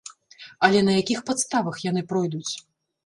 [0.67, 2.53] Але на якіх падставах яны пройдуць?